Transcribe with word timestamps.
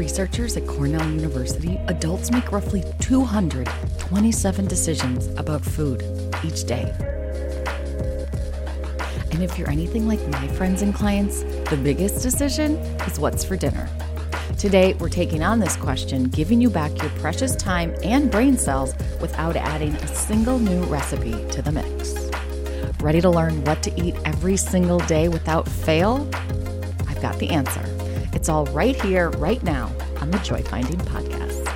researchers 0.00 0.56
at 0.56 0.66
Cornell 0.66 1.06
University, 1.10 1.78
adults 1.88 2.30
make 2.30 2.50
roughly 2.52 2.82
227 3.00 4.66
decisions 4.66 5.26
about 5.38 5.62
food 5.62 6.02
each 6.42 6.64
day. 6.64 6.90
And 9.30 9.42
if 9.42 9.58
you're 9.58 9.68
anything 9.68 10.08
like 10.08 10.26
my 10.28 10.48
friends 10.48 10.80
and 10.80 10.94
clients, 10.94 11.42
the 11.68 11.78
biggest 11.84 12.22
decision 12.22 12.76
is 13.06 13.20
what's 13.20 13.44
for 13.44 13.58
dinner. 13.58 13.90
Today, 14.56 14.94
we're 14.94 15.10
taking 15.10 15.42
on 15.42 15.58
this 15.58 15.76
question, 15.76 16.30
giving 16.30 16.62
you 16.62 16.70
back 16.70 16.96
your 17.02 17.10
precious 17.20 17.54
time 17.54 17.94
and 18.02 18.30
brain 18.30 18.56
cells 18.56 18.94
without 19.20 19.54
adding 19.54 19.94
a 19.96 20.08
single 20.08 20.58
new 20.58 20.82
recipe 20.84 21.32
to 21.50 21.60
the 21.60 21.72
mix. 21.72 22.14
Ready 23.02 23.20
to 23.20 23.28
learn 23.28 23.62
what 23.64 23.82
to 23.82 24.00
eat 24.00 24.14
every 24.24 24.56
single 24.56 25.00
day 25.00 25.28
without 25.28 25.68
fail? 25.68 26.26
I've 27.06 27.20
got 27.20 27.38
the 27.38 27.50
answer. 27.50 27.89
It's 28.40 28.48
all 28.48 28.64
right 28.68 28.96
here, 29.02 29.28
right 29.32 29.62
now 29.62 29.92
on 30.18 30.30
the 30.30 30.38
Joy 30.38 30.62
Finding 30.62 30.96
Podcast. 31.00 31.68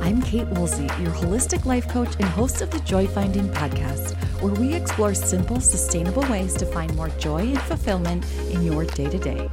I'm 0.00 0.22
Kate 0.22 0.48
Woolsey, 0.48 0.84
your 0.84 1.12
holistic 1.12 1.66
life 1.66 1.86
coach 1.86 2.14
and 2.14 2.24
host 2.24 2.62
of 2.62 2.70
the 2.70 2.78
Joy 2.80 3.06
Finding 3.06 3.46
Podcast, 3.50 4.14
where 4.40 4.54
we 4.54 4.72
explore 4.72 5.12
simple, 5.12 5.60
sustainable 5.60 6.22
ways 6.30 6.54
to 6.54 6.64
find 6.64 6.96
more 6.96 7.10
joy 7.10 7.40
and 7.40 7.60
fulfillment 7.60 8.24
in 8.50 8.62
your 8.62 8.86
day 8.86 9.10
to 9.10 9.18
day. 9.18 9.50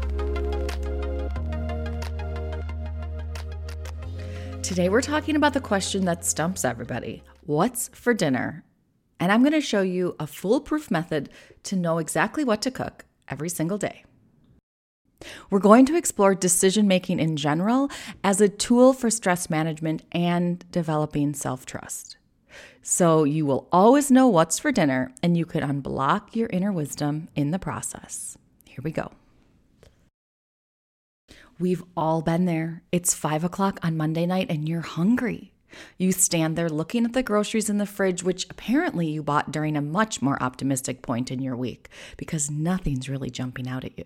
Today, 4.62 4.88
we're 4.88 5.02
talking 5.02 5.36
about 5.36 5.52
the 5.54 5.60
question 5.60 6.06
that 6.06 6.24
stumps 6.24 6.64
everybody 6.64 7.22
What's 7.46 7.90
for 7.90 8.14
dinner? 8.14 8.64
And 9.20 9.30
I'm 9.30 9.42
going 9.42 9.52
to 9.52 9.60
show 9.60 9.82
you 9.82 10.16
a 10.22 10.26
foolproof 10.26 10.90
method 10.90 11.28
to 11.64 11.76
know 11.76 11.98
exactly 11.98 12.46
what 12.46 12.62
to 12.62 12.72
cook 12.72 13.04
every 13.28 13.50
single 13.50 13.78
day. 13.78 14.06
We're 15.50 15.60
going 15.60 15.86
to 15.88 15.96
explore 15.96 16.36
decision 16.36 16.88
making 16.88 17.20
in 17.20 17.38
general 17.38 17.90
as 18.24 18.42
a 18.42 18.50
tool 18.50 18.94
for 18.94 19.10
stress 19.10 19.50
management 19.50 20.04
and 20.12 20.64
developing 20.72 21.34
self 21.34 21.66
trust. 21.66 22.18
So 22.82 23.24
you 23.24 23.46
will 23.46 23.68
always 23.72 24.12
know 24.12 24.28
what's 24.28 24.60
for 24.60 24.72
dinner 24.72 25.12
and 25.24 25.38
you 25.38 25.46
could 25.46 25.64
unblock 25.64 26.36
your 26.36 26.50
inner 26.52 26.72
wisdom 26.72 27.30
in 27.36 27.52
the 27.52 27.60
process. 27.60 28.38
Here 28.66 28.82
we 28.84 28.92
go. 28.92 29.12
We've 31.60 31.84
all 31.96 32.22
been 32.22 32.46
there. 32.46 32.84
It's 32.92 33.14
five 33.14 33.44
o'clock 33.44 33.80
on 33.84 33.96
Monday 33.96 34.26
night 34.26 34.48
and 34.50 34.68
you're 34.68 34.82
hungry. 34.82 35.54
You 35.98 36.12
stand 36.12 36.56
there 36.56 36.70
looking 36.70 37.06
at 37.06 37.14
the 37.14 37.24
groceries 37.24 37.70
in 37.70 37.78
the 37.78 37.86
fridge, 37.86 38.24
which 38.24 38.46
apparently 38.50 39.08
you 39.08 39.24
bought 39.24 39.52
during 39.52 39.76
a 39.76 39.82
much 39.82 40.22
more 40.22 40.42
optimistic 40.42 41.02
point 41.02 41.32
in 41.32 41.42
your 41.42 41.56
week 41.56 41.90
because 42.18 42.52
nothing's 42.52 43.10
really 43.10 43.30
jumping 43.30 43.68
out 43.68 43.86
at 43.86 43.98
you. 43.98 44.06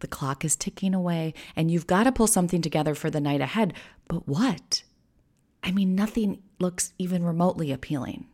The 0.00 0.06
clock 0.06 0.44
is 0.44 0.56
ticking 0.56 0.94
away, 0.94 1.34
and 1.56 1.70
you've 1.70 1.86
got 1.86 2.04
to 2.04 2.12
pull 2.12 2.26
something 2.26 2.62
together 2.62 2.94
for 2.94 3.10
the 3.10 3.20
night 3.20 3.40
ahead. 3.40 3.74
But 4.08 4.28
what? 4.28 4.82
I 5.62 5.72
mean, 5.72 5.94
nothing 5.94 6.42
looks 6.58 6.92
even 6.98 7.24
remotely 7.24 7.72
appealing. 7.72 8.26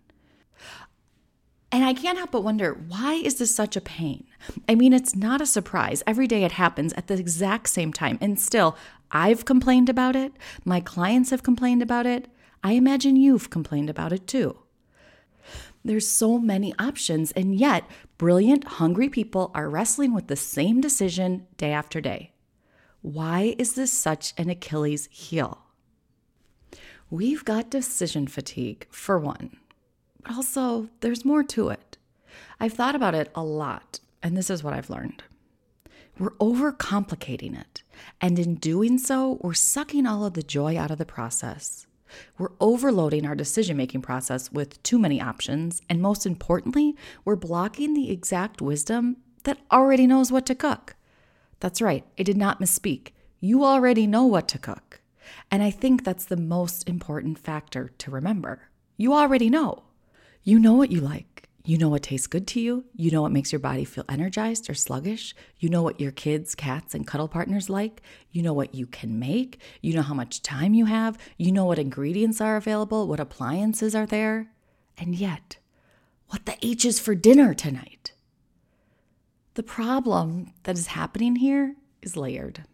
And 1.72 1.84
I 1.84 1.94
can't 1.94 2.18
help 2.18 2.32
but 2.32 2.42
wonder 2.42 2.74
why 2.88 3.14
is 3.14 3.36
this 3.36 3.54
such 3.54 3.76
a 3.76 3.80
pain? 3.80 4.26
I 4.68 4.74
mean, 4.74 4.92
it's 4.92 5.14
not 5.14 5.40
a 5.40 5.46
surprise. 5.46 6.02
Every 6.06 6.26
day 6.26 6.42
it 6.42 6.52
happens 6.52 6.92
at 6.94 7.06
the 7.06 7.14
exact 7.14 7.68
same 7.68 7.92
time. 7.92 8.18
And 8.20 8.40
still, 8.40 8.76
I've 9.12 9.44
complained 9.44 9.88
about 9.88 10.16
it. 10.16 10.32
My 10.64 10.80
clients 10.80 11.30
have 11.30 11.44
complained 11.44 11.82
about 11.82 12.06
it. 12.06 12.26
I 12.64 12.72
imagine 12.72 13.14
you've 13.14 13.50
complained 13.50 13.88
about 13.88 14.12
it 14.12 14.26
too. 14.26 14.58
There's 15.84 16.06
so 16.06 16.38
many 16.38 16.74
options, 16.78 17.32
and 17.32 17.54
yet 17.54 17.84
brilliant, 18.18 18.64
hungry 18.64 19.08
people 19.08 19.50
are 19.54 19.70
wrestling 19.70 20.12
with 20.12 20.26
the 20.26 20.36
same 20.36 20.80
decision 20.80 21.46
day 21.56 21.72
after 21.72 22.00
day. 22.00 22.32
Why 23.02 23.54
is 23.58 23.74
this 23.74 23.92
such 23.92 24.34
an 24.36 24.50
Achilles 24.50 25.08
heel? 25.10 25.62
We've 27.08 27.44
got 27.44 27.70
decision 27.70 28.26
fatigue, 28.26 28.86
for 28.90 29.18
one. 29.18 29.56
But 30.22 30.34
also, 30.34 30.90
there's 31.00 31.24
more 31.24 31.42
to 31.44 31.70
it. 31.70 31.96
I've 32.60 32.74
thought 32.74 32.94
about 32.94 33.14
it 33.14 33.30
a 33.34 33.42
lot, 33.42 34.00
and 34.22 34.36
this 34.36 34.50
is 34.50 34.62
what 34.62 34.74
I've 34.74 34.90
learned. 34.90 35.22
We're 36.18 36.32
overcomplicating 36.32 37.58
it, 37.58 37.82
and 38.20 38.38
in 38.38 38.56
doing 38.56 38.98
so, 38.98 39.38
we're 39.40 39.54
sucking 39.54 40.06
all 40.06 40.26
of 40.26 40.34
the 40.34 40.42
joy 40.42 40.76
out 40.76 40.90
of 40.90 40.98
the 40.98 41.06
process. 41.06 41.86
We're 42.38 42.52
overloading 42.60 43.26
our 43.26 43.34
decision 43.34 43.76
making 43.76 44.02
process 44.02 44.50
with 44.50 44.82
too 44.82 44.98
many 44.98 45.20
options, 45.20 45.82
and 45.88 46.00
most 46.00 46.26
importantly, 46.26 46.96
we're 47.24 47.36
blocking 47.36 47.94
the 47.94 48.10
exact 48.10 48.60
wisdom 48.62 49.18
that 49.44 49.58
already 49.70 50.06
knows 50.06 50.32
what 50.32 50.46
to 50.46 50.54
cook. 50.54 50.96
That's 51.60 51.82
right, 51.82 52.04
I 52.18 52.22
did 52.22 52.36
not 52.36 52.60
misspeak. 52.60 53.08
You 53.40 53.64
already 53.64 54.06
know 54.06 54.24
what 54.24 54.48
to 54.48 54.58
cook. 54.58 55.00
And 55.50 55.62
I 55.62 55.70
think 55.70 56.04
that's 56.04 56.24
the 56.24 56.36
most 56.36 56.88
important 56.88 57.38
factor 57.38 57.90
to 57.98 58.10
remember. 58.10 58.70
You 58.96 59.12
already 59.14 59.50
know. 59.50 59.84
You 60.42 60.58
know 60.58 60.74
what 60.74 60.90
you 60.90 61.00
like. 61.00 61.49
You 61.62 61.76
know 61.76 61.90
what 61.90 62.04
tastes 62.04 62.26
good 62.26 62.46
to 62.48 62.60
you. 62.60 62.84
You 62.96 63.10
know 63.10 63.20
what 63.20 63.32
makes 63.32 63.52
your 63.52 63.58
body 63.58 63.84
feel 63.84 64.04
energized 64.08 64.70
or 64.70 64.74
sluggish. 64.74 65.34
You 65.58 65.68
know 65.68 65.82
what 65.82 66.00
your 66.00 66.10
kids, 66.10 66.54
cats, 66.54 66.94
and 66.94 67.06
cuddle 67.06 67.28
partners 67.28 67.68
like. 67.68 68.00
You 68.32 68.42
know 68.42 68.54
what 68.54 68.74
you 68.74 68.86
can 68.86 69.18
make. 69.18 69.60
You 69.82 69.94
know 69.94 70.02
how 70.02 70.14
much 70.14 70.42
time 70.42 70.72
you 70.72 70.86
have. 70.86 71.18
You 71.36 71.52
know 71.52 71.66
what 71.66 71.78
ingredients 71.78 72.40
are 72.40 72.56
available, 72.56 73.06
what 73.06 73.20
appliances 73.20 73.94
are 73.94 74.06
there. 74.06 74.50
And 74.96 75.14
yet, 75.14 75.58
what 76.28 76.46
the 76.46 76.56
H 76.62 76.86
is 76.86 76.98
for 76.98 77.14
dinner 77.14 77.52
tonight? 77.52 78.12
The 79.54 79.62
problem 79.62 80.52
that 80.62 80.78
is 80.78 80.88
happening 80.88 81.36
here 81.36 81.76
is 82.00 82.16
layered. 82.16 82.64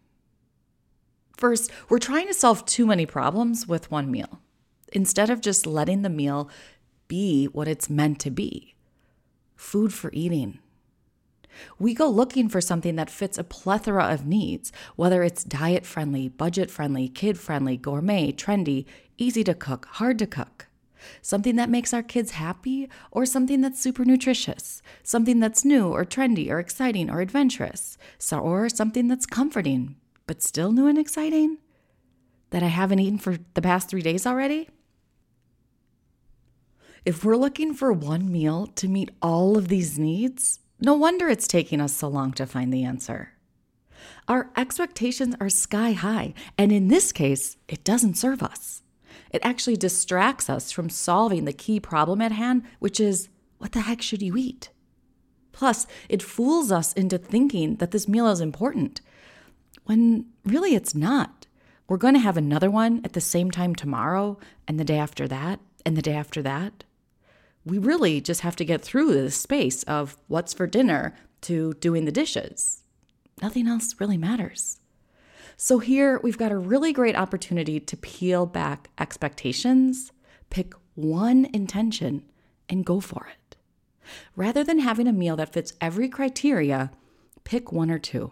First, 1.35 1.71
we're 1.89 1.99
trying 1.99 2.27
to 2.27 2.33
solve 2.33 2.65
too 2.65 2.85
many 2.85 3.05
problems 3.05 3.67
with 3.67 3.91
one 3.91 4.09
meal 4.09 4.39
instead 4.93 5.29
of 5.29 5.41
just 5.41 5.67
letting 5.67 6.03
the 6.03 6.09
meal 6.09 6.49
be 7.09 7.45
what 7.45 7.67
it's 7.67 7.89
meant 7.89 8.19
to 8.21 8.31
be 8.31 8.76
food 9.57 9.93
for 9.93 10.09
eating. 10.13 10.59
We 11.79 11.93
go 11.93 12.07
looking 12.07 12.49
for 12.49 12.61
something 12.61 12.95
that 12.95 13.09
fits 13.09 13.37
a 13.37 13.43
plethora 13.43 14.05
of 14.05 14.25
needs, 14.25 14.71
whether 14.95 15.23
it's 15.23 15.43
diet 15.43 15.85
friendly, 15.85 16.29
budget 16.29 16.69
friendly, 16.69 17.09
kid 17.09 17.37
friendly, 17.37 17.77
gourmet, 17.77 18.31
trendy, 18.31 18.85
easy 19.17 19.43
to 19.43 19.53
cook, 19.53 19.87
hard 19.93 20.19
to 20.19 20.27
cook. 20.27 20.67
Something 21.21 21.55
that 21.55 21.69
makes 21.69 21.93
our 21.93 22.03
kids 22.03 22.31
happy, 22.31 22.89
or 23.11 23.25
something 23.25 23.61
that's 23.61 23.79
super 23.79 24.05
nutritious, 24.05 24.81
something 25.03 25.39
that's 25.39 25.65
new 25.65 25.87
or 25.89 26.05
trendy 26.05 26.49
or 26.49 26.59
exciting 26.59 27.09
or 27.09 27.21
adventurous, 27.21 27.97
or 28.31 28.69
something 28.69 29.07
that's 29.07 29.25
comforting, 29.25 29.95
but 30.25 30.41
still 30.41 30.71
new 30.71 30.87
and 30.87 30.97
exciting 30.97 31.57
that 32.49 32.63
I 32.63 32.67
haven't 32.67 32.99
eaten 32.99 33.19
for 33.19 33.37
the 33.53 33.61
past 33.61 33.89
three 33.89 34.01
days 34.01 34.25
already? 34.25 34.69
If 37.05 37.23
we're 37.23 37.37
looking 37.37 37.73
for 37.73 37.91
one 37.93 38.31
meal 38.31 38.67
to 38.67 38.87
meet 38.87 39.11
all 39.21 39.57
of 39.57 39.67
these 39.67 39.97
needs, 39.97 40.59
no 40.79 40.93
wonder 40.93 41.27
it's 41.27 41.47
taking 41.47 41.81
us 41.81 41.93
so 41.93 42.07
long 42.07 42.33
to 42.33 42.45
find 42.45 42.73
the 42.73 42.83
answer. 42.83 43.33
Our 44.27 44.51
expectations 44.57 45.35
are 45.39 45.49
sky 45.49 45.93
high, 45.93 46.33
and 46.57 46.71
in 46.71 46.87
this 46.87 47.11
case, 47.11 47.57
it 47.67 47.83
doesn't 47.83 48.17
serve 48.17 48.43
us. 48.43 48.83
It 49.31 49.41
actually 49.43 49.77
distracts 49.77 50.49
us 50.49 50.71
from 50.71 50.89
solving 50.89 51.45
the 51.45 51.53
key 51.53 51.79
problem 51.79 52.21
at 52.21 52.31
hand, 52.31 52.63
which 52.79 52.99
is 52.99 53.29
what 53.57 53.71
the 53.71 53.81
heck 53.81 54.01
should 54.01 54.21
you 54.21 54.37
eat? 54.37 54.69
Plus, 55.51 55.87
it 56.09 56.21
fools 56.21 56.71
us 56.71 56.93
into 56.93 57.17
thinking 57.17 57.77
that 57.77 57.91
this 57.91 58.07
meal 58.07 58.27
is 58.27 58.41
important, 58.41 59.01
when 59.85 60.25
really 60.45 60.75
it's 60.75 60.93
not. 60.93 61.47
We're 61.87 61.97
going 61.97 62.13
to 62.13 62.19
have 62.19 62.37
another 62.37 62.69
one 62.69 63.01
at 63.03 63.13
the 63.13 63.21
same 63.21 63.49
time 63.49 63.73
tomorrow, 63.73 64.37
and 64.67 64.79
the 64.79 64.85
day 64.85 64.97
after 64.97 65.27
that, 65.27 65.59
and 65.85 65.95
the 65.95 66.01
day 66.01 66.13
after 66.13 66.41
that 66.43 66.83
we 67.67 67.77
really 67.77 68.21
just 68.21 68.41
have 68.41 68.55
to 68.55 68.65
get 68.65 68.81
through 68.81 69.13
this 69.13 69.35
space 69.35 69.83
of 69.83 70.17
what's 70.27 70.53
for 70.53 70.67
dinner 70.67 71.15
to 71.41 71.73
doing 71.75 72.05
the 72.05 72.11
dishes. 72.11 72.83
Nothing 73.41 73.67
else 73.67 73.95
really 73.99 74.17
matters. 74.17 74.79
So, 75.57 75.79
here 75.79 76.19
we've 76.23 76.37
got 76.37 76.51
a 76.51 76.57
really 76.57 76.93
great 76.93 77.15
opportunity 77.15 77.79
to 77.79 77.97
peel 77.97 78.45
back 78.45 78.89
expectations, 78.99 80.11
pick 80.49 80.73
one 80.95 81.49
intention, 81.53 82.23
and 82.69 82.85
go 82.85 82.99
for 82.99 83.27
it. 83.31 83.57
Rather 84.35 84.63
than 84.63 84.79
having 84.79 85.07
a 85.07 85.13
meal 85.13 85.35
that 85.35 85.53
fits 85.53 85.73
every 85.81 86.09
criteria, 86.09 86.91
pick 87.43 87.71
one 87.71 87.91
or 87.91 87.99
two. 87.99 88.31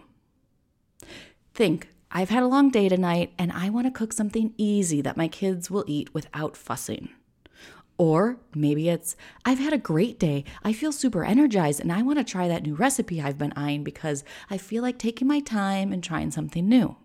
Think, 1.53 1.89
I've 2.11 2.29
had 2.29 2.43
a 2.43 2.47
long 2.47 2.69
day 2.69 2.87
tonight 2.87 3.33
and 3.37 3.51
I 3.51 3.69
want 3.69 3.87
to 3.87 3.91
cook 3.91 4.13
something 4.13 4.53
easy 4.57 5.01
that 5.01 5.17
my 5.17 5.27
kids 5.27 5.69
will 5.69 5.83
eat 5.87 6.13
without 6.13 6.55
fussing. 6.55 7.09
Or 7.97 8.38
maybe 8.53 8.89
it's, 8.89 9.15
I've 9.45 9.59
had 9.59 9.71
a 9.71 9.77
great 9.77 10.19
day. 10.19 10.44
I 10.63 10.74
feel 10.74 10.92
super 10.92 11.24
energized 11.24 11.80
and 11.80 11.92
I 11.92 12.01
want 12.01 12.19
to 12.19 12.25
try 12.25 12.47
that 12.47 12.63
new 12.63 12.75
recipe 12.75 13.21
I've 13.21 13.38
been 13.38 13.53
eyeing 13.56 13.83
because 13.83 14.24
I 14.50 14.57
feel 14.57 14.83
like 14.83 14.97
taking 14.97 15.27
my 15.27 15.39
time 15.39 15.94
and 15.94 16.03
trying 16.03 16.31
something 16.31 16.68
new. 16.68 16.97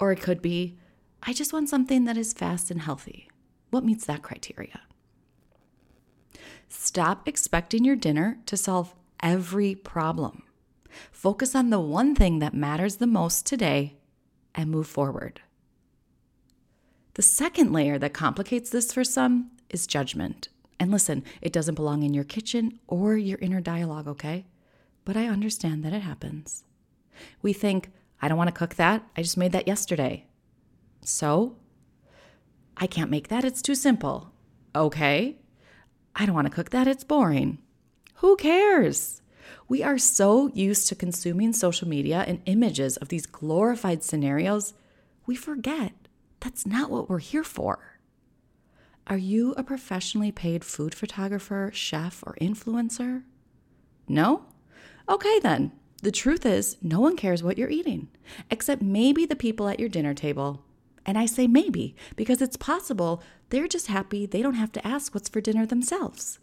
Or 0.00 0.10
it 0.10 0.22
could 0.22 0.40
be, 0.40 0.78
I 1.22 1.32
just 1.32 1.52
want 1.52 1.68
something 1.68 2.04
that 2.04 2.16
is 2.16 2.32
fast 2.32 2.70
and 2.70 2.80
healthy. 2.80 3.28
What 3.70 3.84
meets 3.84 4.06
that 4.06 4.22
criteria? 4.22 4.80
Stop 6.68 7.28
expecting 7.28 7.84
your 7.84 7.96
dinner 7.96 8.38
to 8.46 8.56
solve 8.56 8.94
every 9.22 9.74
problem. 9.74 10.44
Focus 11.10 11.54
on 11.54 11.70
the 11.70 11.80
one 11.80 12.14
thing 12.14 12.38
that 12.38 12.54
matters 12.54 12.96
the 12.96 13.06
most 13.06 13.46
today 13.46 13.96
and 14.54 14.70
move 14.70 14.86
forward. 14.86 15.40
The 17.14 17.22
second 17.22 17.72
layer 17.72 17.98
that 17.98 18.12
complicates 18.12 18.70
this 18.70 18.92
for 18.92 19.04
some 19.04 19.50
is 19.74 19.86
judgment. 19.86 20.48
And 20.80 20.90
listen, 20.90 21.22
it 21.42 21.52
doesn't 21.52 21.74
belong 21.74 22.02
in 22.02 22.14
your 22.14 22.24
kitchen 22.24 22.80
or 22.86 23.16
your 23.16 23.38
inner 23.38 23.60
dialogue, 23.60 24.08
okay? 24.08 24.46
But 25.04 25.16
I 25.16 25.26
understand 25.26 25.84
that 25.84 25.92
it 25.92 26.02
happens. 26.02 26.64
We 27.42 27.52
think, 27.52 27.90
I 28.22 28.28
don't 28.28 28.38
want 28.38 28.48
to 28.48 28.58
cook 28.58 28.76
that. 28.76 29.04
I 29.16 29.22
just 29.22 29.36
made 29.36 29.52
that 29.52 29.68
yesterday. 29.68 30.26
So, 31.02 31.56
I 32.76 32.86
can't 32.86 33.10
make 33.10 33.28
that. 33.28 33.44
It's 33.44 33.62
too 33.62 33.74
simple. 33.74 34.32
Okay. 34.74 35.36
I 36.16 36.26
don't 36.26 36.34
want 36.34 36.46
to 36.46 36.54
cook 36.54 36.70
that. 36.70 36.88
It's 36.88 37.04
boring. 37.04 37.58
Who 38.16 38.36
cares? 38.36 39.20
We 39.68 39.82
are 39.82 39.98
so 39.98 40.48
used 40.54 40.88
to 40.88 40.94
consuming 40.94 41.52
social 41.52 41.88
media 41.88 42.24
and 42.26 42.40
images 42.46 42.96
of 42.96 43.08
these 43.08 43.26
glorified 43.26 44.02
scenarios, 44.02 44.74
we 45.26 45.36
forget 45.36 45.92
that's 46.40 46.66
not 46.66 46.90
what 46.90 47.08
we're 47.08 47.18
here 47.18 47.44
for. 47.44 47.93
Are 49.06 49.18
you 49.18 49.52
a 49.56 49.62
professionally 49.62 50.32
paid 50.32 50.64
food 50.64 50.94
photographer, 50.94 51.70
chef, 51.74 52.24
or 52.26 52.36
influencer? 52.40 53.24
No? 54.08 54.46
Okay, 55.08 55.38
then. 55.40 55.72
The 56.02 56.10
truth 56.10 56.46
is, 56.46 56.76
no 56.82 57.00
one 57.00 57.16
cares 57.16 57.42
what 57.42 57.58
you're 57.58 57.70
eating, 57.70 58.08
except 58.50 58.82
maybe 58.82 59.26
the 59.26 59.36
people 59.36 59.68
at 59.68 59.80
your 59.80 59.88
dinner 59.88 60.14
table. 60.14 60.64
And 61.06 61.18
I 61.18 61.26
say 61.26 61.46
maybe 61.46 61.94
because 62.16 62.40
it's 62.40 62.56
possible 62.56 63.22
they're 63.50 63.68
just 63.68 63.88
happy 63.88 64.24
they 64.24 64.42
don't 64.42 64.54
have 64.54 64.72
to 64.72 64.86
ask 64.86 65.14
what's 65.14 65.28
for 65.28 65.40
dinner 65.40 65.66
themselves. 65.66 66.38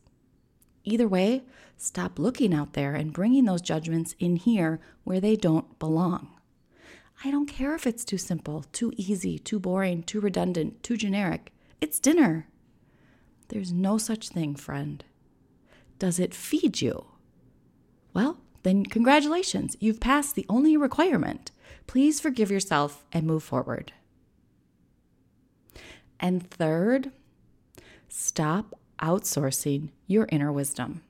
Either 0.83 1.07
way, 1.07 1.43
stop 1.77 2.19
looking 2.19 2.53
out 2.53 2.73
there 2.73 2.93
and 2.93 3.13
bringing 3.13 3.45
those 3.45 3.61
judgments 3.61 4.15
in 4.19 4.35
here 4.35 4.79
where 5.03 5.19
they 5.19 5.35
don't 5.35 5.77
belong. 5.79 6.29
I 7.23 7.31
don't 7.31 7.47
care 7.47 7.75
if 7.75 7.85
it's 7.85 8.05
too 8.05 8.17
simple, 8.17 8.65
too 8.71 8.93
easy, 8.97 9.37
too 9.37 9.59
boring, 9.59 10.03
too 10.03 10.19
redundant, 10.19 10.81
too 10.83 10.97
generic. 10.97 11.51
It's 11.79 11.99
dinner. 11.99 12.47
There's 13.51 13.73
no 13.73 13.97
such 13.97 14.29
thing, 14.29 14.55
friend. 14.55 15.03
Does 15.99 16.19
it 16.19 16.33
feed 16.33 16.79
you? 16.79 17.07
Well, 18.13 18.37
then 18.63 18.85
congratulations, 18.85 19.75
you've 19.81 19.99
passed 19.99 20.35
the 20.35 20.45
only 20.47 20.77
requirement. 20.77 21.51
Please 21.85 22.21
forgive 22.21 22.49
yourself 22.49 23.03
and 23.11 23.27
move 23.27 23.43
forward. 23.43 23.91
And 26.17 26.49
third, 26.49 27.11
stop 28.07 28.79
outsourcing 28.99 29.89
your 30.07 30.29
inner 30.31 30.53
wisdom. 30.53 31.01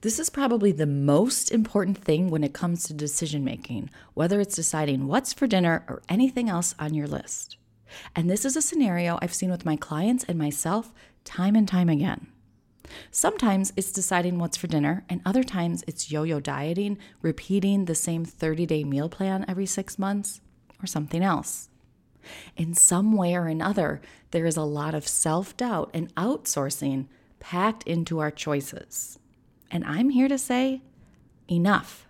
This 0.00 0.18
is 0.18 0.30
probably 0.30 0.72
the 0.72 0.86
most 0.86 1.52
important 1.52 1.98
thing 1.98 2.28
when 2.28 2.42
it 2.42 2.54
comes 2.54 2.82
to 2.84 2.92
decision 2.92 3.44
making, 3.44 3.90
whether 4.14 4.40
it's 4.40 4.56
deciding 4.56 5.06
what's 5.06 5.32
for 5.32 5.46
dinner 5.46 5.84
or 5.88 6.02
anything 6.08 6.48
else 6.48 6.74
on 6.76 6.92
your 6.92 7.06
list. 7.06 7.56
And 8.14 8.28
this 8.28 8.44
is 8.44 8.56
a 8.56 8.62
scenario 8.62 9.18
I've 9.20 9.34
seen 9.34 9.50
with 9.50 9.64
my 9.64 9.76
clients 9.76 10.24
and 10.24 10.38
myself 10.38 10.92
time 11.24 11.56
and 11.56 11.66
time 11.66 11.88
again. 11.88 12.28
Sometimes 13.10 13.72
it's 13.76 13.92
deciding 13.92 14.38
what's 14.38 14.56
for 14.56 14.66
dinner, 14.66 15.04
and 15.08 15.20
other 15.24 15.44
times 15.44 15.84
it's 15.86 16.10
yo 16.10 16.22
yo 16.22 16.40
dieting, 16.40 16.98
repeating 17.20 17.84
the 17.84 17.94
same 17.94 18.24
30 18.24 18.66
day 18.66 18.84
meal 18.84 19.08
plan 19.08 19.44
every 19.46 19.66
six 19.66 19.98
months, 19.98 20.40
or 20.82 20.86
something 20.86 21.22
else. 21.22 21.68
In 22.56 22.74
some 22.74 23.12
way 23.12 23.34
or 23.34 23.46
another, 23.46 24.00
there 24.30 24.46
is 24.46 24.56
a 24.56 24.62
lot 24.62 24.94
of 24.94 25.08
self 25.08 25.56
doubt 25.56 25.90
and 25.94 26.14
outsourcing 26.14 27.06
packed 27.40 27.82
into 27.84 28.18
our 28.18 28.30
choices. 28.30 29.18
And 29.70 29.84
I'm 29.84 30.10
here 30.10 30.28
to 30.28 30.38
say 30.38 30.82
enough. 31.50 32.06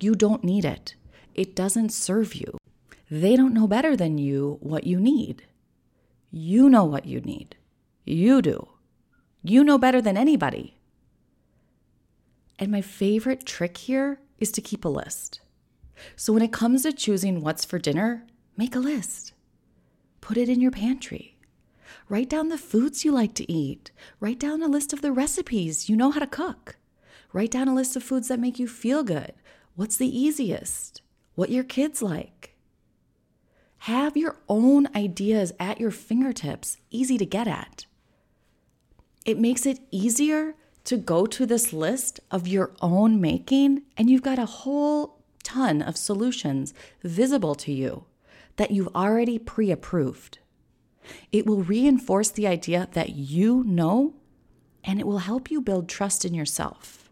You 0.00 0.14
don't 0.14 0.44
need 0.44 0.64
it, 0.64 0.94
it 1.34 1.54
doesn't 1.56 1.90
serve 1.90 2.34
you. 2.34 2.58
They 3.14 3.36
don't 3.36 3.54
know 3.54 3.68
better 3.68 3.94
than 3.96 4.18
you 4.18 4.58
what 4.60 4.88
you 4.88 4.98
need. 4.98 5.44
You 6.32 6.68
know 6.68 6.84
what 6.84 7.06
you 7.06 7.20
need. 7.20 7.54
You 8.04 8.42
do. 8.42 8.70
You 9.40 9.62
know 9.62 9.78
better 9.78 10.02
than 10.02 10.16
anybody. 10.16 10.80
And 12.58 12.72
my 12.72 12.80
favorite 12.80 13.46
trick 13.46 13.76
here 13.76 14.18
is 14.40 14.50
to 14.50 14.60
keep 14.60 14.84
a 14.84 14.88
list. 14.88 15.40
So 16.16 16.32
when 16.32 16.42
it 16.42 16.52
comes 16.52 16.82
to 16.82 16.92
choosing 16.92 17.40
what's 17.40 17.64
for 17.64 17.78
dinner, 17.78 18.26
make 18.56 18.74
a 18.74 18.80
list. 18.80 19.32
Put 20.20 20.36
it 20.36 20.48
in 20.48 20.60
your 20.60 20.72
pantry. 20.72 21.38
Write 22.08 22.28
down 22.28 22.48
the 22.48 22.58
foods 22.58 23.04
you 23.04 23.12
like 23.12 23.34
to 23.34 23.52
eat. 23.52 23.92
Write 24.18 24.40
down 24.40 24.60
a 24.60 24.66
list 24.66 24.92
of 24.92 25.02
the 25.02 25.12
recipes 25.12 25.88
you 25.88 25.94
know 25.94 26.10
how 26.10 26.18
to 26.18 26.26
cook. 26.26 26.78
Write 27.32 27.52
down 27.52 27.68
a 27.68 27.74
list 27.76 27.94
of 27.94 28.02
foods 28.02 28.26
that 28.26 28.40
make 28.40 28.58
you 28.58 28.66
feel 28.66 29.04
good. 29.04 29.34
What's 29.76 29.98
the 29.98 30.18
easiest? 30.18 31.00
What 31.36 31.50
your 31.50 31.62
kids 31.62 32.02
like. 32.02 32.53
Have 33.84 34.16
your 34.16 34.36
own 34.48 34.88
ideas 34.96 35.52
at 35.60 35.78
your 35.78 35.90
fingertips, 35.90 36.78
easy 36.90 37.18
to 37.18 37.26
get 37.26 37.46
at. 37.46 37.84
It 39.26 39.38
makes 39.38 39.66
it 39.66 39.78
easier 39.90 40.54
to 40.84 40.96
go 40.96 41.26
to 41.26 41.44
this 41.44 41.70
list 41.70 42.18
of 42.30 42.48
your 42.48 42.72
own 42.80 43.20
making, 43.20 43.82
and 43.98 44.08
you've 44.08 44.22
got 44.22 44.38
a 44.38 44.46
whole 44.46 45.18
ton 45.42 45.82
of 45.82 45.98
solutions 45.98 46.72
visible 47.02 47.54
to 47.56 47.72
you 47.72 48.06
that 48.56 48.70
you've 48.70 48.88
already 48.94 49.38
pre 49.38 49.70
approved. 49.70 50.38
It 51.30 51.44
will 51.44 51.62
reinforce 51.62 52.30
the 52.30 52.46
idea 52.46 52.88
that 52.92 53.10
you 53.10 53.64
know, 53.64 54.14
and 54.82 54.98
it 54.98 55.06
will 55.06 55.18
help 55.18 55.50
you 55.50 55.60
build 55.60 55.90
trust 55.90 56.24
in 56.24 56.32
yourself. 56.32 57.03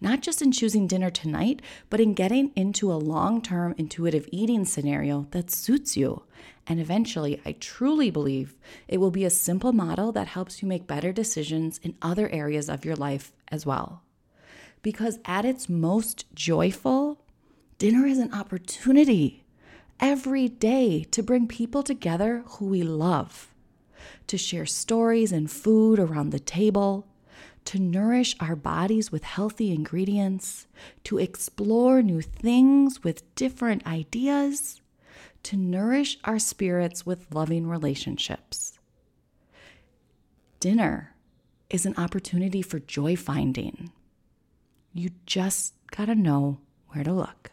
Not 0.00 0.22
just 0.22 0.42
in 0.42 0.52
choosing 0.52 0.86
dinner 0.86 1.10
tonight, 1.10 1.62
but 1.88 2.00
in 2.00 2.14
getting 2.14 2.52
into 2.56 2.92
a 2.92 2.94
long 2.94 3.42
term 3.42 3.74
intuitive 3.78 4.28
eating 4.32 4.64
scenario 4.64 5.26
that 5.30 5.50
suits 5.50 5.96
you. 5.96 6.22
And 6.66 6.80
eventually, 6.80 7.40
I 7.44 7.52
truly 7.52 8.10
believe 8.10 8.54
it 8.86 8.98
will 8.98 9.10
be 9.10 9.24
a 9.24 9.30
simple 9.30 9.72
model 9.72 10.12
that 10.12 10.28
helps 10.28 10.62
you 10.62 10.68
make 10.68 10.86
better 10.86 11.12
decisions 11.12 11.78
in 11.82 11.96
other 12.00 12.28
areas 12.28 12.68
of 12.68 12.84
your 12.84 12.96
life 12.96 13.32
as 13.48 13.66
well. 13.66 14.02
Because 14.82 15.18
at 15.24 15.44
its 15.44 15.68
most 15.68 16.26
joyful, 16.34 17.20
dinner 17.78 18.06
is 18.06 18.18
an 18.18 18.32
opportunity 18.32 19.44
every 19.98 20.48
day 20.48 21.04
to 21.10 21.22
bring 21.22 21.46
people 21.46 21.82
together 21.82 22.42
who 22.46 22.66
we 22.66 22.82
love, 22.82 23.48
to 24.26 24.38
share 24.38 24.66
stories 24.66 25.32
and 25.32 25.50
food 25.50 25.98
around 25.98 26.30
the 26.30 26.40
table, 26.40 27.06
to 27.66 27.78
nourish 27.78 28.34
our 28.40 28.56
bodies 28.56 29.12
with 29.12 29.24
healthy 29.24 29.72
ingredients, 29.72 30.66
to 31.04 31.18
explore 31.18 32.02
new 32.02 32.20
things 32.20 33.04
with 33.04 33.34
different 33.34 33.86
ideas, 33.86 34.80
to 35.44 35.56
nourish 35.56 36.18
our 36.24 36.38
spirits 36.38 37.06
with 37.06 37.32
loving 37.34 37.66
relationships. 37.66 38.78
Dinner 40.58 41.14
is 41.70 41.86
an 41.86 41.94
opportunity 41.96 42.62
for 42.62 42.80
joy 42.80 43.16
finding. 43.16 43.92
You 44.92 45.10
just 45.24 45.74
gotta 45.90 46.14
know 46.14 46.58
where 46.88 47.04
to 47.04 47.12
look. 47.12 47.52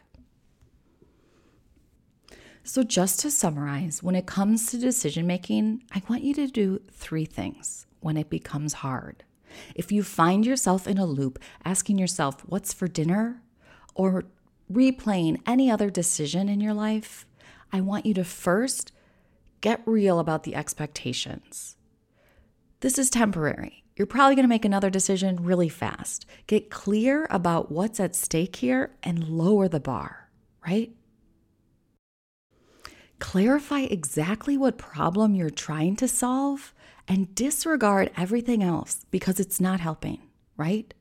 So, 2.64 2.82
just 2.82 3.20
to 3.20 3.30
summarize, 3.30 4.02
when 4.02 4.14
it 4.14 4.26
comes 4.26 4.70
to 4.70 4.78
decision 4.78 5.26
making, 5.26 5.84
I 5.92 6.02
want 6.06 6.22
you 6.22 6.34
to 6.34 6.48
do 6.48 6.82
three 6.92 7.24
things 7.24 7.86
when 8.00 8.18
it 8.18 8.28
becomes 8.28 8.74
hard. 8.74 9.24
If 9.74 9.92
you 9.92 10.02
find 10.02 10.44
yourself 10.44 10.86
in 10.86 10.98
a 10.98 11.06
loop 11.06 11.38
asking 11.64 11.98
yourself, 11.98 12.42
what's 12.46 12.72
for 12.72 12.88
dinner? 12.88 13.42
or 13.98 14.24
replaying 14.72 15.42
any 15.46 15.70
other 15.70 15.90
decision 15.90 16.48
in 16.48 16.60
your 16.62 16.72
life, 16.72 17.26
I 17.70 17.82
want 17.82 18.06
you 18.06 18.14
to 18.14 18.24
first 18.24 18.92
get 19.60 19.82
real 19.84 20.20
about 20.20 20.44
the 20.44 20.54
expectations. 20.54 21.76
This 22.80 22.96
is 22.96 23.10
temporary. 23.10 23.82
You're 23.96 24.06
probably 24.06 24.36
going 24.36 24.44
to 24.44 24.48
make 24.48 24.64
another 24.64 24.88
decision 24.88 25.42
really 25.42 25.68
fast. 25.68 26.24
Get 26.46 26.70
clear 26.70 27.26
about 27.28 27.72
what's 27.72 27.98
at 27.98 28.14
stake 28.14 28.56
here 28.56 28.94
and 29.02 29.28
lower 29.28 29.66
the 29.66 29.80
bar, 29.80 30.30
right? 30.64 30.92
Clarify 33.18 33.80
exactly 33.80 34.56
what 34.56 34.78
problem 34.78 35.34
you're 35.34 35.50
trying 35.50 35.96
to 35.96 36.08
solve 36.08 36.72
and 37.08 37.34
disregard 37.34 38.10
everything 38.16 38.62
else 38.62 39.04
because 39.10 39.40
it's 39.40 39.60
not 39.60 39.80
helping, 39.80 40.20
right? 40.56 40.94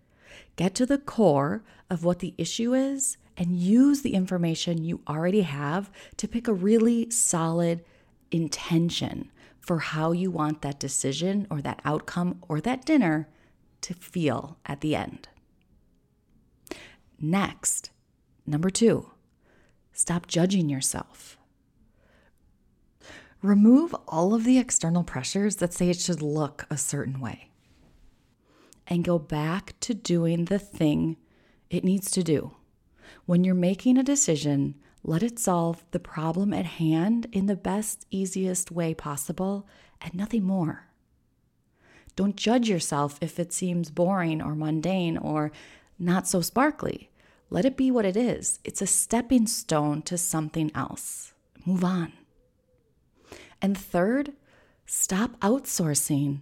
Get 0.55 0.74
to 0.75 0.86
the 0.86 0.97
core 0.97 1.63
of 1.89 2.03
what 2.03 2.19
the 2.19 2.33
issue 2.38 2.74
is 2.74 3.17
and 3.38 3.59
use 3.59 4.01
the 4.01 4.15
information 4.15 4.83
you 4.83 5.01
already 5.07 5.41
have 5.41 5.91
to 6.17 6.27
pick 6.27 6.47
a 6.47 6.53
really 6.53 7.09
solid 7.12 7.83
intention 8.31 9.29
for 9.59 9.79
how 9.79 10.12
you 10.12 10.31
want 10.31 10.62
that 10.62 10.79
decision 10.79 11.45
or 11.51 11.62
that 11.62 11.81
outcome 11.86 12.41
or 12.47 12.59
that 12.62 12.86
dinner 12.86 13.27
to 13.81 13.93
feel 13.93 14.57
at 14.65 14.81
the 14.81 14.95
end. 14.95 15.27
Next, 17.19 17.91
number 18.45 18.69
two, 18.69 19.12
stop 19.91 20.25
judging 20.25 20.69
yourself. 20.69 21.37
Remove 23.41 23.96
all 24.08 24.34
of 24.34 24.44
the 24.44 24.58
external 24.58 25.03
pressures 25.03 25.58
that 25.58 25.74
say 25.74 25.89
it 25.89 26.00
should 26.00 26.22
look 26.22 26.65
a 26.70 26.77
certain 26.77 27.20
way 27.20 27.51
and 28.88 29.03
go 29.03 29.20
back 29.20 29.75
to 29.82 29.94
doing 29.94 30.46
the 30.46 30.60
thing 30.60 31.17
it 31.70 31.84
needs 31.84 32.10
to 32.12 32.24
do. 32.24 32.56
When 33.25 33.44
you're 33.44 33.53
making 33.53 33.98
a 33.98 34.03
decision, 34.03 34.75
Let 35.08 35.24
it 35.24 35.39
solve 35.39 35.86
the 35.91 36.01
problem 36.01 36.53
at 36.53 36.65
hand 36.65 37.27
in 37.32 37.46
the 37.46 37.56
best, 37.56 38.06
easiest 38.12 38.72
way 38.72 38.94
possible, 38.94 39.65
and 40.01 40.13
nothing 40.13 40.44
more. 40.44 40.88
Don't 42.17 42.36
judge 42.36 42.67
yourself 42.67 43.17
if 43.22 43.39
it 43.39 43.53
seems 43.53 43.89
boring 43.89 44.41
or 44.41 44.53
mundane 44.53 45.17
or 45.17 45.53
not 45.98 46.27
so 46.27 46.41
sparkly. 46.41 47.10
Let 47.50 47.63
it 47.63 47.77
be 47.77 47.89
what 47.89 48.06
it 48.06 48.17
is. 48.17 48.60
It's 48.65 48.82
a 48.82 48.88
stepping 48.88 49.48
stone 49.48 50.01
to 50.03 50.17
something 50.17 50.72
else. 50.75 51.32
Move 51.65 51.86
on. 51.86 52.12
And 53.62 53.78
third, 53.78 54.34
stop 54.86 55.40
outsourcing 55.40 56.42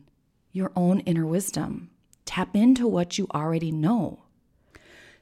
your 0.52 0.72
own 0.76 1.00
inner 1.02 1.26
wisdom. 1.26 1.90
Tap 2.26 2.56
into 2.56 2.88
what 2.88 3.18
you 3.18 3.28
already 3.34 3.72
know. 3.72 4.20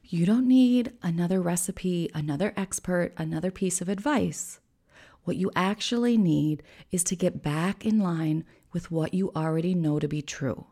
You 0.03 0.25
don't 0.25 0.47
need 0.47 0.93
another 1.01 1.41
recipe, 1.41 2.09
another 2.13 2.53
expert, 2.55 3.13
another 3.17 3.51
piece 3.51 3.81
of 3.81 3.89
advice. 3.89 4.59
What 5.23 5.37
you 5.37 5.51
actually 5.55 6.17
need 6.17 6.61
is 6.91 7.03
to 7.05 7.15
get 7.15 7.41
back 7.41 7.85
in 7.85 7.99
line 7.99 8.43
with 8.71 8.91
what 8.91 9.13
you 9.13 9.31
already 9.35 9.73
know 9.73 9.99
to 9.99 10.07
be 10.07 10.21
true. 10.21 10.65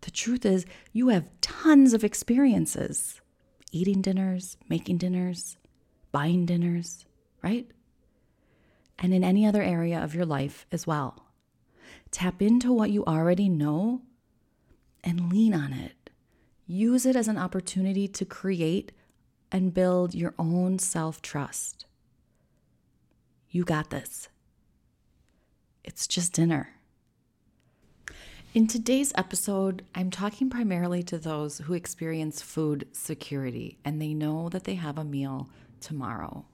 The 0.00 0.10
truth 0.10 0.44
is, 0.44 0.66
you 0.92 1.08
have 1.08 1.30
tons 1.40 1.92
of 1.94 2.04
experiences 2.04 3.20
eating 3.72 4.00
dinners, 4.00 4.56
making 4.68 4.98
dinners, 4.98 5.56
buying 6.12 6.46
dinners, 6.46 7.04
right? 7.42 7.70
And 8.98 9.12
in 9.12 9.22
any 9.22 9.46
other 9.46 9.62
area 9.62 10.02
of 10.02 10.14
your 10.14 10.24
life 10.24 10.66
as 10.72 10.86
well. 10.86 11.26
Tap 12.10 12.40
into 12.40 12.72
what 12.72 12.90
you 12.90 13.04
already 13.04 13.48
know 13.48 14.02
and 15.04 15.30
lean 15.30 15.54
on 15.54 15.72
it. 15.72 16.10
Use 16.66 17.06
it 17.06 17.14
as 17.14 17.28
an 17.28 17.38
opportunity 17.38 18.08
to 18.08 18.24
create 18.24 18.92
and 19.52 19.74
build 19.74 20.14
your 20.14 20.34
own 20.38 20.78
self 20.78 21.22
trust. 21.22 21.86
You 23.50 23.64
got 23.64 23.90
this. 23.90 24.28
It's 25.84 26.06
just 26.06 26.32
dinner. 26.32 26.70
In 28.54 28.66
today's 28.66 29.12
episode, 29.16 29.84
I'm 29.94 30.10
talking 30.10 30.48
primarily 30.48 31.02
to 31.04 31.18
those 31.18 31.58
who 31.58 31.74
experience 31.74 32.40
food 32.40 32.88
security 32.92 33.78
and 33.84 34.00
they 34.00 34.14
know 34.14 34.48
that 34.48 34.64
they 34.64 34.74
have 34.74 34.98
a 34.98 35.04
meal 35.04 35.50
tomorrow. 35.80 36.46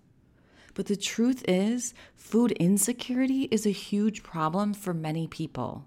But 0.74 0.86
the 0.86 0.96
truth 0.96 1.44
is, 1.46 1.94
food 2.14 2.52
insecurity 2.52 3.42
is 3.50 3.66
a 3.66 3.70
huge 3.70 4.22
problem 4.22 4.74
for 4.74 4.94
many 4.94 5.26
people. 5.26 5.84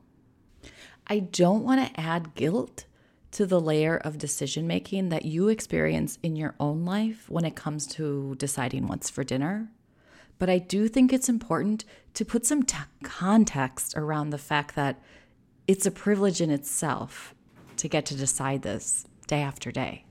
I 1.08 1.20
don't 1.20 1.64
want 1.64 1.86
to 1.94 2.00
add 2.00 2.36
guilt 2.36 2.86
to 3.32 3.46
the 3.46 3.60
layer 3.60 3.98
of 3.98 4.18
decision 4.18 4.66
making 4.66 5.10
that 5.10 5.26
you 5.26 5.50
experience 5.50 6.18
in 6.24 6.36
your 6.36 6.56
own 6.60 6.86
life 6.86 7.30
when 7.30 7.46
it 7.46 7.56
comes 7.56 7.86
to 7.86 8.36
deciding 8.38 8.88
what's 8.88 9.10
for 9.10 9.24
dinner. 9.24 9.70
But 10.38 10.50
I 10.50 10.58
do 10.58 10.88
think 10.88 11.12
it's 11.12 11.30
important 11.30 11.86
to 12.14 12.26
put 12.26 12.46
some 12.46 12.64
t- 12.64 12.78
context 13.04 13.94
around 13.98 14.30
the 14.30 14.38
fact 14.38 14.76
that 14.76 15.02
it's 15.68 15.86
a 15.86 15.92
privilege 15.92 16.42
in 16.42 16.50
itself 16.50 17.36
to 17.78 17.88
get 17.88 18.06
to 18.06 18.16
decide 18.16 18.62
this 18.62 19.06
day 19.28 19.42
after 19.42 19.72
day. 19.72 20.05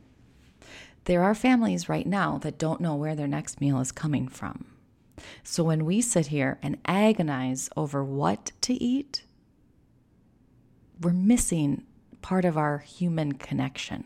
There 1.04 1.22
are 1.22 1.34
families 1.34 1.88
right 1.88 2.06
now 2.06 2.38
that 2.38 2.58
don't 2.58 2.80
know 2.80 2.94
where 2.94 3.14
their 3.14 3.28
next 3.28 3.60
meal 3.60 3.80
is 3.80 3.92
coming 3.92 4.28
from. 4.28 4.66
So 5.42 5.62
when 5.62 5.84
we 5.84 6.00
sit 6.00 6.28
here 6.28 6.58
and 6.62 6.78
agonize 6.86 7.68
over 7.76 8.02
what 8.02 8.52
to 8.62 8.74
eat, 8.74 9.24
we're 11.00 11.12
missing 11.12 11.84
part 12.22 12.44
of 12.44 12.56
our 12.56 12.78
human 12.78 13.32
connection. 13.32 14.04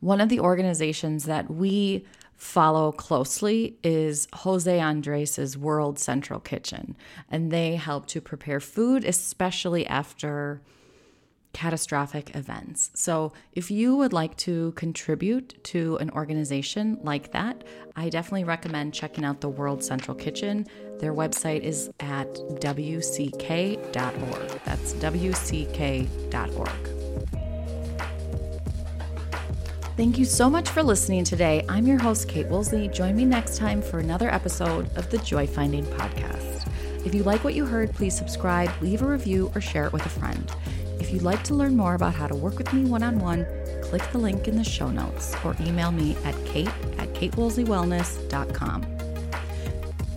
One 0.00 0.20
of 0.20 0.28
the 0.28 0.40
organizations 0.40 1.24
that 1.24 1.50
we 1.50 2.06
follow 2.36 2.92
closely 2.92 3.76
is 3.82 4.28
Jose 4.32 4.80
Andres' 4.80 5.56
World 5.56 5.98
Central 5.98 6.40
Kitchen, 6.40 6.96
and 7.28 7.50
they 7.50 7.76
help 7.76 8.06
to 8.06 8.20
prepare 8.20 8.60
food, 8.60 9.04
especially 9.04 9.86
after 9.86 10.60
catastrophic 11.52 12.34
events. 12.34 12.90
So, 12.94 13.32
if 13.52 13.70
you 13.70 13.96
would 13.96 14.12
like 14.12 14.36
to 14.38 14.72
contribute 14.72 15.62
to 15.64 15.96
an 15.96 16.10
organization 16.10 16.98
like 17.02 17.32
that, 17.32 17.64
I 17.96 18.08
definitely 18.08 18.44
recommend 18.44 18.94
checking 18.94 19.24
out 19.24 19.40
the 19.40 19.48
World 19.48 19.84
Central 19.84 20.16
Kitchen. 20.16 20.66
Their 20.98 21.12
website 21.12 21.60
is 21.60 21.90
at 22.00 22.32
wck.org. 22.60 23.32
That's 24.64 24.94
wck.org. 24.94 26.08
Thank 29.94 30.18
you 30.18 30.24
so 30.24 30.48
much 30.48 30.70
for 30.70 30.82
listening 30.82 31.22
today. 31.22 31.64
I'm 31.68 31.86
your 31.86 31.98
host, 31.98 32.26
Kate 32.26 32.46
Woolsey. 32.46 32.88
Join 32.88 33.14
me 33.14 33.26
next 33.26 33.58
time 33.58 33.82
for 33.82 33.98
another 33.98 34.32
episode 34.32 34.90
of 34.96 35.10
the 35.10 35.18
Joy 35.18 35.46
Finding 35.46 35.84
Podcast. 35.84 36.66
If 37.04 37.14
you 37.14 37.24
like 37.24 37.44
what 37.44 37.54
you 37.54 37.66
heard, 37.66 37.92
please 37.92 38.16
subscribe, 38.16 38.70
leave 38.80 39.02
a 39.02 39.06
review, 39.06 39.52
or 39.54 39.60
share 39.60 39.84
it 39.84 39.92
with 39.92 40.06
a 40.06 40.08
friend. 40.08 40.50
If 41.02 41.12
you'd 41.12 41.24
like 41.24 41.42
to 41.44 41.54
learn 41.54 41.76
more 41.76 41.96
about 41.96 42.14
how 42.14 42.28
to 42.28 42.34
work 42.36 42.58
with 42.58 42.72
me 42.72 42.84
one 42.84 43.02
on 43.02 43.18
one, 43.18 43.44
click 43.82 44.02
the 44.12 44.18
link 44.18 44.46
in 44.46 44.56
the 44.56 44.62
show 44.62 44.88
notes 44.88 45.34
or 45.44 45.56
email 45.60 45.90
me 45.90 46.16
at 46.22 46.32
kate 46.44 46.68
at 46.96 47.12
katewoolseywellness.com. 47.14 48.82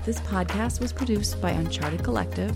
This 0.05 0.19
podcast 0.19 0.79
was 0.79 0.93
produced 0.93 1.41
by 1.41 1.49
Uncharted 1.49 2.03
Collective. 2.03 2.55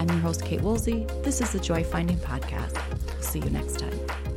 I'm 0.00 0.08
your 0.08 0.18
host, 0.18 0.44
Kate 0.44 0.60
Woolsey. 0.60 1.06
This 1.22 1.40
is 1.40 1.52
the 1.52 1.60
Joy 1.60 1.84
Finding 1.84 2.16
Podcast. 2.16 2.82
See 3.22 3.38
you 3.38 3.50
next 3.50 3.78
time. 3.78 4.27